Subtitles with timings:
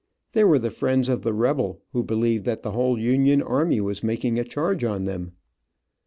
[0.31, 4.01] They were the friends of the rebel, who believed that the whole Union army was
[4.01, 5.33] making a charge on them.